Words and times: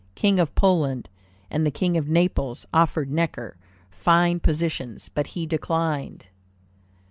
King 0.15 0.39
of 0.39 0.55
Poland, 0.55 1.09
and 1.51 1.63
the 1.63 1.69
King 1.69 1.95
of 1.95 2.09
Naples, 2.09 2.65
offered 2.73 3.11
Necker 3.11 3.55
fine 3.91 4.39
positions, 4.39 5.09
but 5.13 5.27
he 5.37 5.45
declined. 5.45 6.25